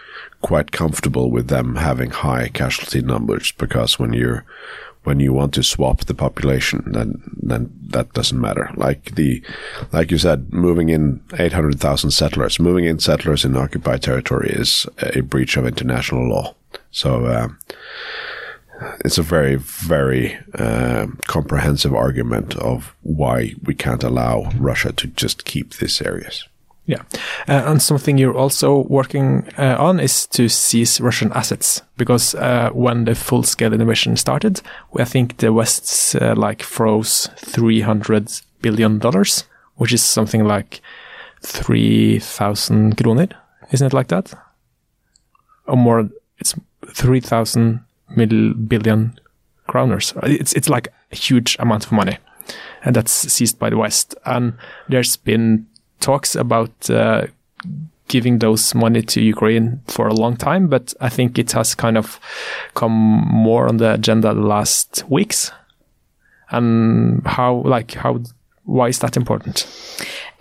[0.41, 4.43] quite comfortable with them having high casualty numbers because when you're
[5.05, 8.71] when you want to swap the population, then then that doesn't matter.
[8.75, 9.41] Like the,
[9.91, 14.49] like you said, moving in eight hundred thousand settlers, moving in settlers in occupied territory
[14.49, 16.55] is a breach of international law.
[16.91, 17.47] So uh,
[19.05, 25.45] it's a very very uh, comprehensive argument of why we can't allow Russia to just
[25.45, 26.47] keep these areas.
[26.87, 27.01] Yeah.
[27.47, 32.69] Uh, and something you're also working uh, on is to seize Russian assets because uh,
[32.73, 34.61] when the full scale invasion started,
[34.95, 38.29] I think the West uh, like froze 300
[38.61, 39.45] billion dollars
[39.75, 40.81] which is something like
[41.41, 43.27] 3,000 kroner.
[43.71, 44.33] Isn't it like that?
[45.67, 46.55] Or more, it's
[46.87, 47.83] 3,000
[48.15, 49.19] mil billion
[49.67, 50.17] kroners.
[50.23, 52.17] It's, it's like a huge amount of money.
[52.83, 54.15] And that's seized by the West.
[54.25, 54.53] And
[54.87, 55.67] there's been
[56.05, 57.25] talks about uh,
[58.07, 61.97] giving those money to Ukraine for a long time, but I think it has kind
[61.97, 62.19] of
[62.75, 65.51] come more on the agenda the last weeks.
[66.51, 68.21] And how, like, how,
[68.65, 69.67] why is that important?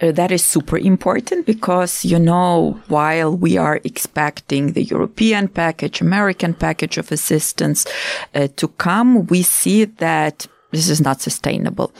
[0.02, 6.02] Uh, that is super important because, you know, while we are expecting the European package,
[6.02, 7.86] American package of assistance
[8.34, 11.92] uh, to come, we see that this is not sustainable.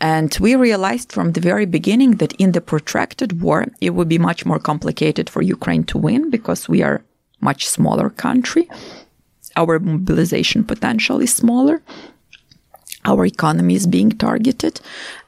[0.00, 4.18] And we realized from the very beginning that in the protracted war, it would be
[4.18, 7.02] much more complicated for Ukraine to win because we are
[7.40, 8.68] much smaller country.
[9.56, 11.82] Our mobilization potential is smaller.
[13.04, 14.80] Our economy is being targeted.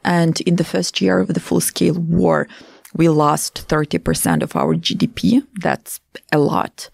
[0.03, 2.47] And in the first year of the full scale war,
[2.93, 5.45] we lost 30% of our GDP.
[5.61, 5.99] That's
[6.31, 6.89] a lot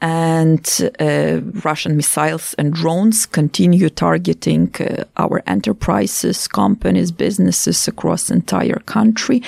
[0.00, 8.80] and uh, Russian missiles and drones continue targeting uh, our enterprises, companies, businesses across entire
[8.86, 9.42] country.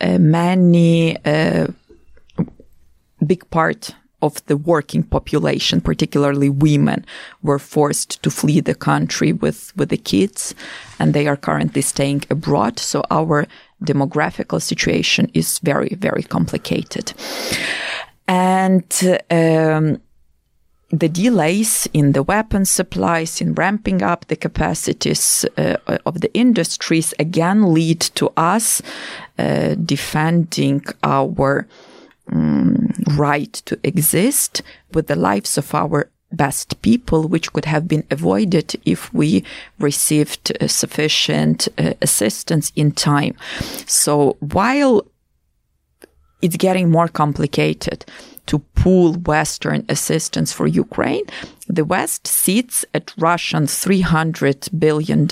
[0.00, 1.66] Uh, many uh,
[3.26, 7.04] big part of the working population, particularly women,
[7.42, 10.54] were forced to flee the country with, with the kids,
[10.98, 12.78] and they are currently staying abroad.
[12.78, 13.46] So our
[13.84, 17.12] demographical situation is very, very complicated.
[18.28, 18.84] And
[19.30, 20.00] um,
[20.90, 27.14] the delays in the weapon supplies, in ramping up the capacities uh, of the industries,
[27.18, 28.80] again lead to us
[29.38, 31.66] uh, defending our
[32.30, 34.62] um, right to exist
[34.92, 39.42] with the lives of our best people, which could have been avoided if we
[39.78, 43.34] received uh, sufficient uh, assistance in time.
[43.86, 45.06] So while
[46.42, 48.04] it's getting more complicated
[48.46, 51.24] to pool Western assistance for Ukraine.
[51.68, 55.28] The West sits at Russian $300 billion,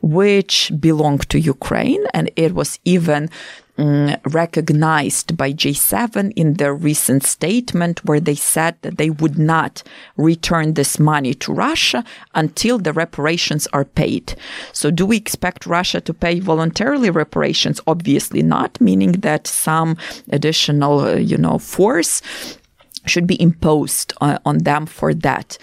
[0.00, 2.04] which belong to Ukraine.
[2.14, 3.30] And it was even
[3.76, 9.82] um, recognized by G7 in their recent statement where they said that they would not
[10.16, 14.36] return this money to Russia until the reparations are paid.
[14.72, 17.80] So do we expect Russia to pay voluntarily reparations?
[17.86, 19.96] Obviously not, meaning that some
[20.30, 22.22] additional, uh, you know, force
[23.06, 25.58] should be imposed on, on them for that.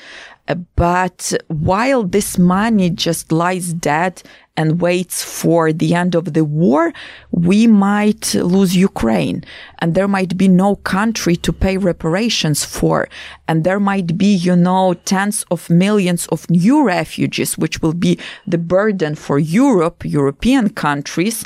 [0.47, 4.21] Uh, but while this money just lies dead
[4.61, 6.93] and waits for the end of the war,
[7.31, 9.43] we might lose Ukraine
[9.79, 13.09] and there might be no country to pay reparations for.
[13.47, 18.19] And there might be, you know, tens of millions of new refugees, which will be
[18.47, 21.43] the burden for Europe, European countries,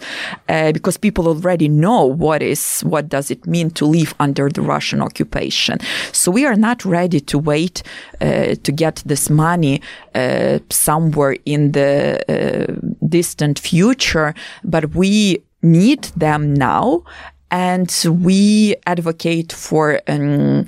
[0.49, 4.61] uh, because people already know what is, what does it mean to live under the
[4.61, 5.79] Russian occupation.
[6.11, 7.81] So we are not ready to wait
[8.21, 9.81] uh, to get this money
[10.13, 17.03] uh, somewhere in the uh, distant future, but we need them now.
[17.51, 20.67] And we advocate for um,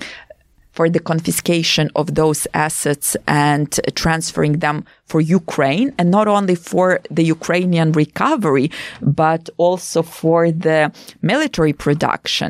[0.78, 6.88] for the confiscation of those assets and transferring them for Ukraine and not only for
[7.10, 8.69] the Ukrainian recovery,
[9.02, 10.91] but also for the
[11.32, 12.50] military production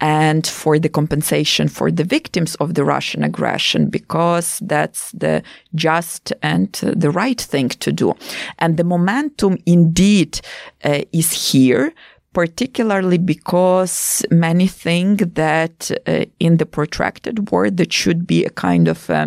[0.00, 5.42] and for the compensation for the victims of the Russian aggression, because that's the
[5.74, 8.14] just and the right thing to do.
[8.58, 10.40] And the momentum indeed
[10.84, 11.92] uh, is here
[12.34, 18.86] particularly because many think that uh, in the protracted war that should be a kind
[18.86, 19.26] of uh,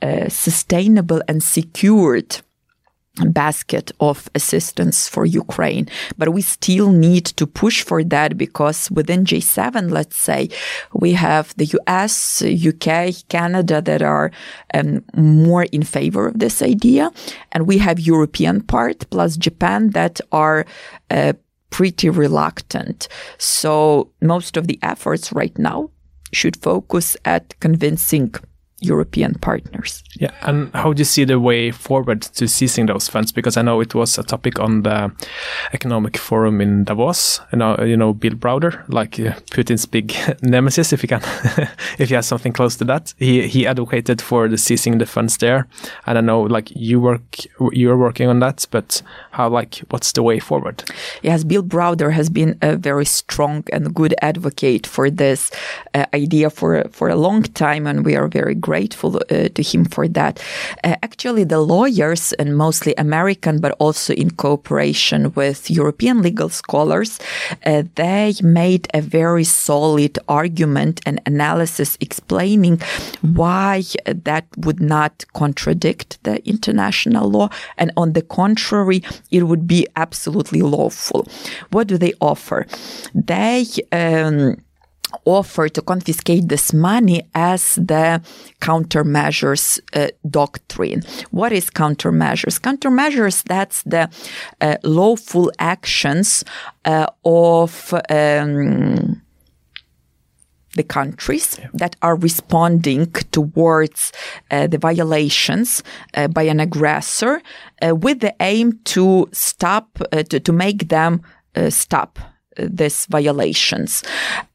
[0.00, 2.40] uh, sustainable and secured
[3.26, 5.88] basket of assistance for Ukraine.
[6.18, 10.48] But we still need to push for that because within G7, let's say,
[10.92, 14.30] we have the US, UK, Canada that are
[14.72, 17.10] um, more in favor of this idea.
[17.52, 20.66] And we have European part plus Japan that are
[21.10, 21.34] uh,
[21.70, 23.08] pretty reluctant.
[23.38, 25.90] So most of the efforts right now
[26.32, 28.34] should focus at convincing
[28.84, 30.02] European partners.
[30.20, 33.32] Yeah, and how do you see the way forward to seizing those funds?
[33.32, 35.12] Because I know it was a topic on the
[35.72, 37.40] economic forum in Davos.
[37.50, 41.22] And uh, you know, Bill Browder, like uh, Putin's big nemesis, if you can,
[41.98, 45.38] if he has something close to that, he he advocated for the seizing the funds
[45.38, 45.66] there.
[46.06, 47.38] And I know, like you work,
[47.72, 49.02] you're working on that, but
[49.32, 50.84] how, like, what's the way forward?
[51.22, 55.50] Yes, Bill Browder has been a very strong and good advocate for this
[55.94, 59.84] uh, idea for for a long time, and we are very grateful uh, to him
[59.84, 60.42] for that.
[60.82, 67.18] Uh, actually, the lawyers, and mostly American, but also in cooperation with European legal scholars,
[67.66, 72.80] uh, they made a very solid argument and analysis explaining
[73.22, 77.48] why that would not contradict the international law,
[77.78, 81.26] and on the contrary, it would be absolutely lawful.
[81.70, 82.66] What do they offer?
[83.14, 84.56] They um,
[85.24, 88.22] offer to confiscate this money as the
[88.60, 91.02] countermeasures uh, doctrine.
[91.30, 92.60] What is countermeasures?
[92.60, 94.10] Countermeasures, that's the
[94.60, 96.44] uh, lawful actions
[96.84, 99.22] uh, of um,
[100.74, 101.68] the countries yeah.
[101.74, 104.12] that are responding towards
[104.50, 105.82] uh, the violations
[106.14, 107.40] uh, by an aggressor
[107.86, 111.22] uh, with the aim to stop, uh, to, to make them
[111.54, 112.18] uh, stop
[112.56, 114.02] these violations.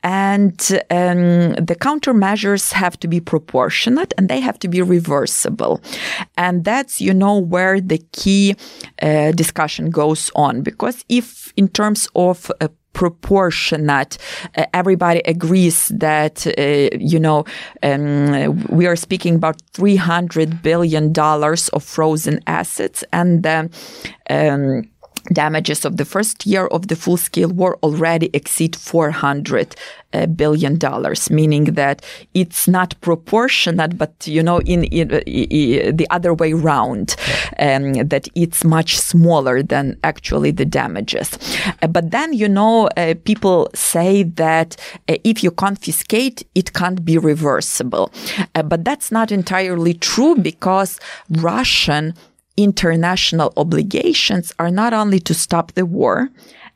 [0.03, 5.81] And um, the countermeasures have to be proportionate and they have to be reversible.
[6.37, 8.55] And that's, you know, where the key
[9.01, 10.61] uh, discussion goes on.
[10.61, 14.17] Because if in terms of uh, proportionate.
[14.57, 17.45] Uh, everybody agrees that, uh, you know,
[17.83, 23.69] um, we are speaking about $300 billion of frozen assets and um,
[24.29, 24.83] um
[25.33, 29.75] damages of the first year of the full scale war already exceed 400
[30.11, 32.03] uh, billion dollars meaning that
[32.33, 37.15] it's not proportionate but you know in, in, in the other way round
[37.59, 41.37] um, that it's much smaller than actually the damages.
[41.81, 44.75] Uh, but then you know uh, people say that
[45.07, 48.11] uh, if you confiscate it can't be reversible.
[48.55, 50.99] Uh, but that's not entirely true because
[51.29, 52.13] russian
[52.63, 56.29] international obligations are not only to stop the war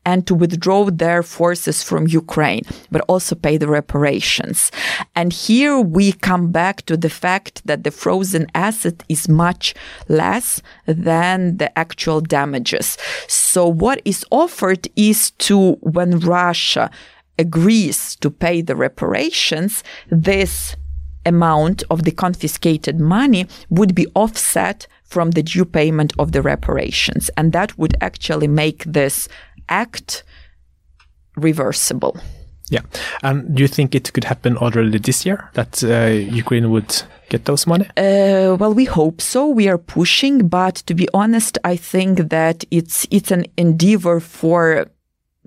[0.05, 4.71] and to withdraw their forces from Ukraine, but also pay the reparations.
[5.15, 9.73] And here we come back to the fact that the frozen asset is much
[10.09, 12.97] less than the actual damages.
[13.27, 16.91] So what is offered is to, when Russia
[17.39, 20.75] agrees to pay the reparations, this
[21.25, 27.29] amount of the confiscated money would be offset from the due payment of the reparations.
[27.37, 29.29] And that would actually make this
[29.69, 30.23] act
[31.37, 32.17] reversible.
[32.69, 32.81] Yeah.
[33.21, 36.07] And do you think it could happen already this year that uh,
[36.43, 37.85] Ukraine would get those money?
[37.95, 39.47] Uh, well, we hope so.
[39.47, 44.87] We are pushing, but to be honest, I think that it's it's an endeavor for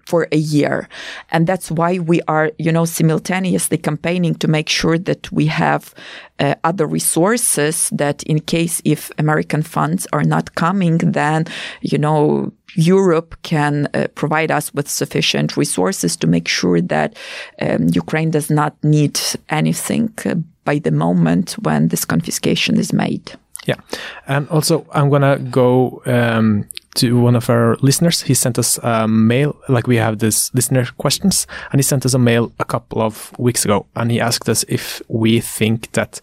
[0.07, 0.89] for a year.
[1.31, 5.93] And that's why we are, you know, simultaneously campaigning to make sure that we have
[6.39, 11.45] uh, other resources that in case if American funds are not coming, then,
[11.81, 17.17] you know, Europe can uh, provide us with sufficient resources to make sure that
[17.61, 20.35] um, Ukraine does not need anything uh,
[20.65, 23.33] by the moment when this confiscation is made.
[23.67, 23.81] Yeah.
[24.29, 28.23] And also, I'm going to go um, to one of our listeners.
[28.23, 32.15] He sent us a mail, like we have this listener questions, and he sent us
[32.15, 36.21] a mail a couple of weeks ago, and he asked us if we think that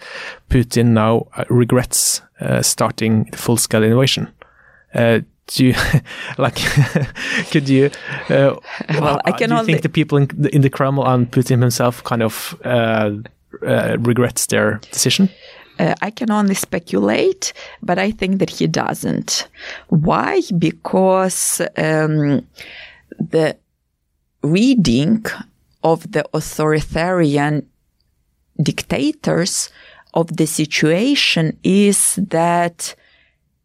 [0.50, 4.28] Putin now uh, regrets uh, starting the full-scale invasion.
[4.94, 5.76] Uh, do you
[6.38, 6.56] like?
[7.52, 7.90] could you?
[8.30, 8.56] Uh,
[8.90, 9.50] well, I can.
[9.50, 12.60] Do you think the people in the, in the Kremlin and Putin himself kind of
[12.64, 13.12] uh,
[13.66, 15.30] uh, regrets their decision?
[15.80, 19.48] Uh, I can only speculate, but I think that he doesn't.
[19.90, 20.42] Why?
[20.58, 22.48] Because um,
[23.20, 23.58] the
[24.44, 25.26] reading
[25.84, 27.68] of the authoritarian
[28.62, 29.70] dictators
[30.14, 32.96] of the situation is that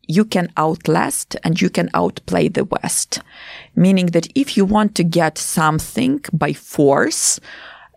[0.09, 3.21] you can outlast and you can outplay the West.
[3.77, 7.39] Meaning that if you want to get something by force,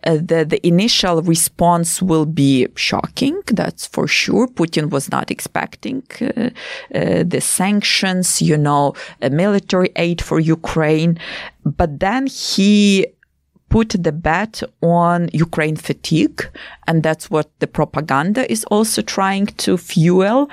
[0.04, 4.46] uh, the, the initial response will be shocking, that's for sure.
[4.48, 6.50] Putin was not expecting uh,
[6.94, 11.18] uh, the sanctions, you know, military aid for Ukraine.
[11.64, 13.06] But then he
[13.72, 16.46] put the bet on Ukraine fatigue.
[16.86, 20.50] And that's what the propaganda is also trying to fuel.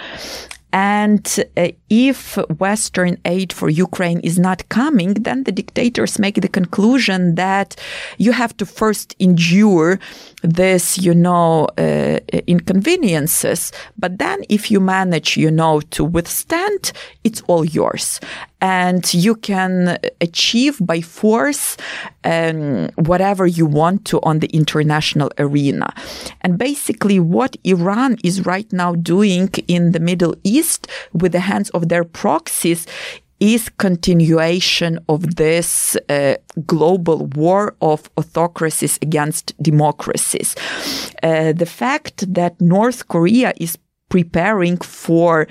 [0.72, 1.26] And
[1.58, 7.36] uh, if Western aid for Ukraine is not coming, then the dictators make the conclusion
[7.36, 7.76] that
[8.18, 10.00] you have to first endure
[10.42, 13.72] this, you know, uh, inconveniences.
[13.98, 16.92] But then if you manage, you know, to withstand,
[17.24, 18.20] it's all yours
[18.62, 21.78] and you can achieve by force
[22.24, 25.94] um, whatever you want to on the international arena.
[26.42, 31.70] And basically, what Iran is right now doing in the Middle East with the hands
[31.72, 32.86] of their proxies
[33.40, 36.36] is continuation of this uh,
[36.66, 40.56] global war of autocracies against democracies.
[41.24, 43.78] Uh, the fact that North Korea is
[44.10, 45.48] preparing for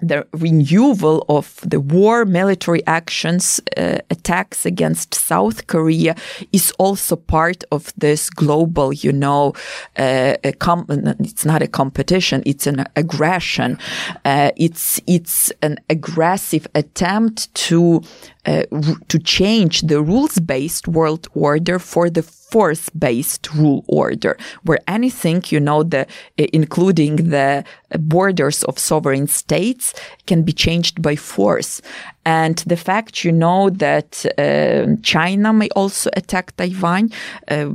[0.00, 6.14] the renewal of the war military actions uh, attacks against south korea
[6.52, 9.52] is also part of this global you know
[9.96, 13.78] uh, it's not a competition it's an aggression.
[14.24, 18.02] Uh, it's it's an aggressive attempt to
[18.46, 18.64] uh,
[19.08, 22.22] to change the rules based world order for the
[22.54, 24.32] force based rule order,
[24.66, 27.64] where anything, you know, the, including the
[27.98, 29.84] borders of sovereign states
[30.28, 31.82] can be changed by force.
[32.24, 37.10] And the fact, you know, that uh, China may also attack Taiwan
[37.48, 37.68] uh,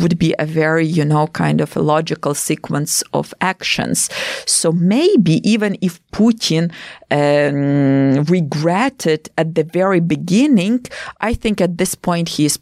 [0.00, 4.10] would be a very, you know, kind of a logical sequence of actions.
[4.46, 6.64] So maybe even if Putin
[7.10, 10.80] um, regretted at the very beginning,
[11.20, 12.58] I think at this point he is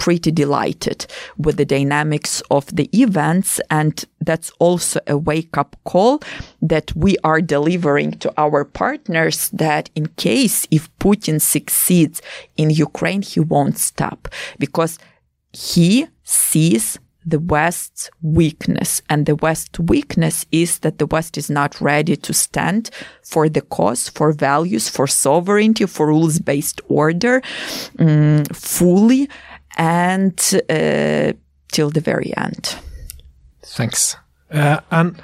[0.00, 3.60] pretty delighted with the dynamics of the events.
[3.70, 6.22] And that's also a wake up call
[6.62, 12.20] that we are delivering to our partners that in case if Putin succeeds
[12.56, 14.28] in Ukraine, he won't stop
[14.58, 14.98] because
[15.52, 19.02] he sees the West's weakness.
[19.10, 22.90] And the West's weakness is that the West is not ready to stand
[23.22, 27.42] for the cause, for values, for sovereignty, for rules based order
[27.98, 29.28] um, fully
[29.80, 31.32] and uh,
[31.72, 32.76] till the very end.
[33.62, 34.16] Thanks.
[34.52, 35.20] Uh, and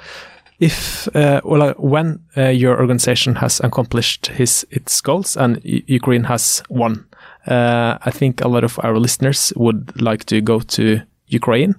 [0.59, 6.23] if uh, well, uh, when uh, your organization has accomplished his its goals and Ukraine
[6.23, 7.05] has won,
[7.45, 11.75] uh, I think a lot of our listeners would like to go to Ukraine.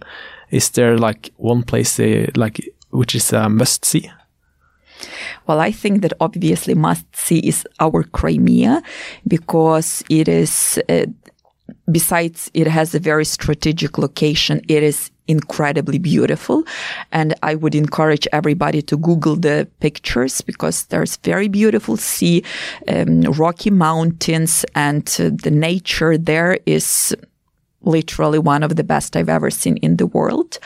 [0.51, 2.61] Is there like one place they like
[2.91, 4.11] which is a must see?
[5.47, 8.83] Well, I think that obviously must see is our Crimea
[9.27, 11.07] because it is uh,
[11.91, 16.65] besides it has a very strategic location, it is incredibly beautiful.
[17.13, 22.43] And I would encourage everybody to Google the pictures because there's very beautiful sea,
[22.89, 27.15] um, rocky mountains, and uh, the nature there is
[27.83, 30.59] literally one of the best I've ever seen in the world.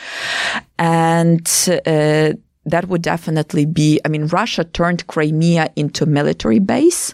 [0.79, 1.47] And
[1.85, 2.33] uh,
[2.65, 7.13] that would definitely be, I mean, Russia turned Crimea into a military base.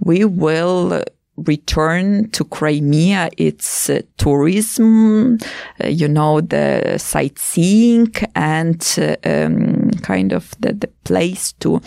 [0.00, 1.02] We will
[1.36, 5.38] return to Crimea, it's uh, tourism,
[5.82, 11.80] uh, you know, the sightseeing and uh, um, kind of the, the place to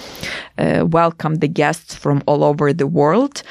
[0.57, 3.43] uh, welcome the guests from all over the world.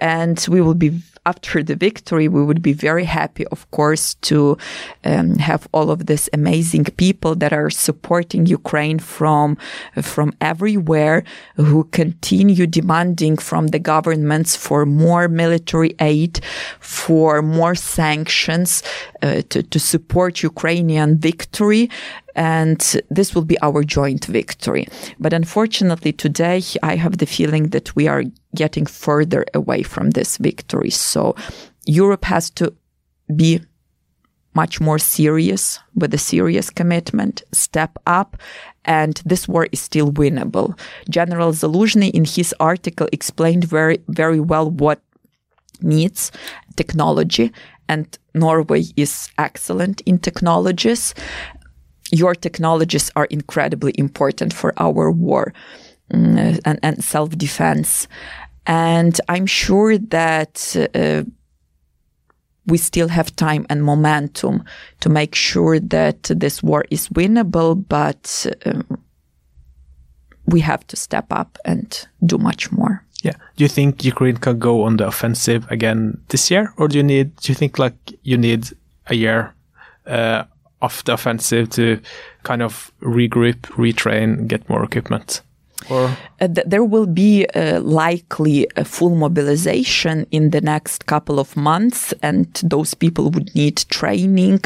[0.00, 4.56] And we will be after the victory, we would be very happy, of course, to
[5.04, 9.58] um, have all of these amazing people that are supporting Ukraine from
[10.00, 11.24] from everywhere,
[11.56, 16.40] who continue demanding from the governments for more military aid,
[16.80, 18.82] for more sanctions
[19.22, 21.90] uh, to, to support Ukrainian victory
[22.36, 24.86] and this will be our joint victory.
[25.18, 28.24] But unfortunately, today I have the feeling that we are
[28.54, 30.90] getting further away from this victory.
[30.90, 31.34] So
[31.86, 32.74] Europe has to
[33.34, 33.60] be
[34.54, 38.36] much more serious with a serious commitment, step up,
[38.84, 40.78] and this war is still winnable.
[41.10, 45.00] General Zaluzhny in his article explained very, very well what
[45.82, 46.32] needs
[46.76, 47.52] technology
[47.88, 51.14] and Norway is excellent in technologies
[52.10, 55.52] your technologies are incredibly important for our war
[56.12, 58.08] mm, and, and self defense.
[58.66, 61.22] And I'm sure that uh,
[62.66, 64.64] we still have time and momentum
[65.00, 68.84] to make sure that this war is winnable, but um,
[70.46, 73.04] we have to step up and do much more.
[73.22, 73.34] Yeah.
[73.56, 77.02] Do you think Ukraine can go on the offensive again this year, or do you
[77.02, 77.36] need?
[77.36, 78.68] Do you think like you need
[79.06, 79.54] a year
[80.06, 80.44] uh,
[80.86, 82.00] off the offensive to
[82.44, 85.42] kind of regroup, retrain, get more equipment?
[85.90, 86.16] Or?
[86.40, 91.56] Uh, th- there will be uh, likely a full mobilization in the next couple of
[91.56, 94.60] months, and those people would need training.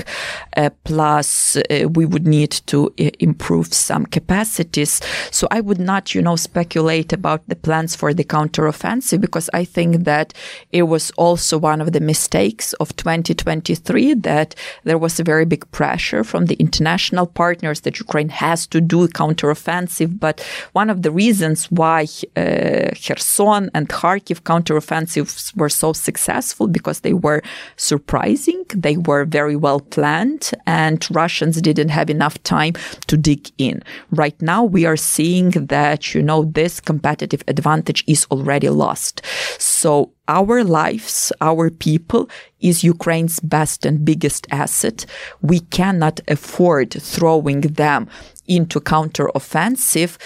[0.56, 1.56] Uh, plus,
[1.94, 5.00] we would need to improve some capacities.
[5.30, 9.64] So I would not, you know, speculate about the plans for the counteroffensive because I
[9.64, 10.32] think that
[10.72, 14.54] it was also one of the mistakes of 2023 that
[14.84, 19.04] there was a very big pressure from the international partners that Ukraine has to do
[19.04, 20.40] a counteroffensive, but
[20.72, 22.06] one of of the reasons why
[22.36, 27.42] uh, Kherson and Kharkiv counteroffensives were so successful because they were
[27.76, 32.74] surprising, they were very well planned, and Russians didn't have enough time
[33.08, 33.82] to dig in.
[34.12, 39.22] Right now, we are seeing that, you know, this competitive advantage is already lost.
[39.58, 42.30] So our lives, our people
[42.60, 45.04] is Ukraine's best and biggest asset.
[45.42, 48.08] We cannot afford throwing them
[48.46, 50.18] into counteroffensive,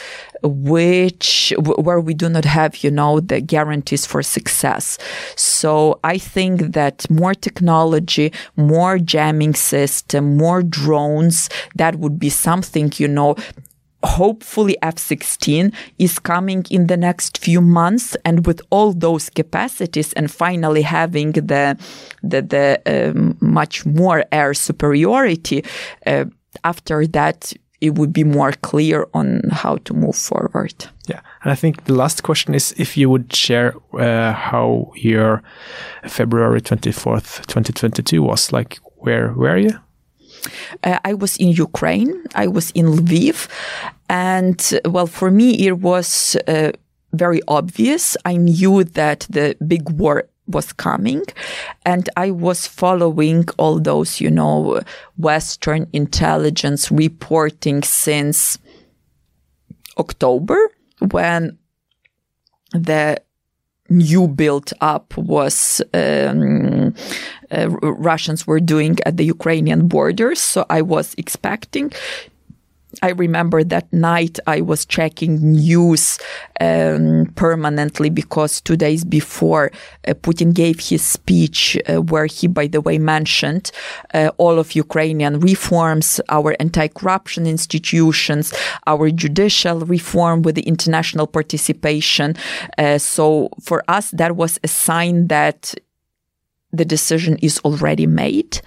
[0.45, 4.99] which where we do not have, you know, the guarantees for success.
[5.36, 12.92] So I think that more technology, more jamming system, more drones, that would be something,
[12.97, 13.36] you know,
[14.05, 20.30] hopefully F-16 is coming in the next few months and with all those capacities and
[20.30, 21.76] finally having the
[22.22, 25.64] the, the um, much more air superiority
[26.07, 26.26] uh,
[26.62, 27.53] after that
[27.85, 30.74] it would be more clear on how to move forward.
[31.07, 35.43] Yeah, and I think the last question is if you would share uh, how your
[36.09, 38.78] February 24th, 2022 was like.
[39.05, 39.78] Where were you?
[40.82, 42.24] Uh, I was in Ukraine.
[42.35, 43.49] I was in Lviv.
[44.09, 46.72] And well, for me, it was uh,
[47.12, 48.16] very obvious.
[48.24, 51.22] I knew that the big war was coming
[51.84, 54.80] and I was following all those, you know,
[55.16, 58.59] Western intelligence reporting since
[59.99, 60.59] October
[61.11, 61.59] when
[62.72, 63.16] the
[63.88, 66.95] new build up was um,
[67.51, 70.40] uh, Russians were doing at the Ukrainian borders.
[70.40, 71.92] So I was expecting
[73.03, 76.18] I remember that night I was checking news
[76.61, 79.70] um, permanently because two days before
[80.07, 83.70] uh, Putin gave his speech, uh, where he, by the way, mentioned
[84.12, 88.53] uh, all of Ukrainian reforms, our anti-corruption institutions,
[88.86, 92.36] our judicial reform with the international participation.
[92.78, 95.74] Uh, so for us, that was a sign that
[96.72, 98.61] the decision is already made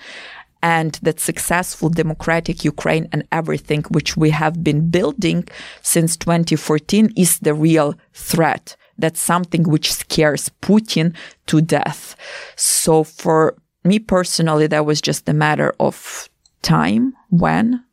[0.68, 5.48] and that successful democratic Ukraine and everything which we have been building
[5.82, 8.76] since 2014 is the real threat.
[8.98, 11.16] That's something which scares Putin
[11.46, 12.18] to death.
[12.58, 13.56] So for
[13.86, 16.28] me personally, that was just a matter of
[16.64, 17.86] time when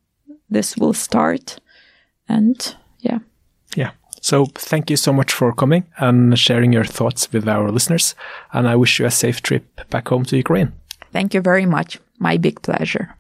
[0.51, 1.61] this will start.
[2.29, 2.59] And
[2.99, 3.21] yeah.
[3.77, 3.93] Yeah.
[4.21, 8.17] So thank you so much for coming and sharing your thoughts with our listeners.
[8.53, 10.73] And I wish you a safe trip back home to Ukraine.
[11.15, 12.01] Thank you very much.
[12.19, 13.15] My big pleasure.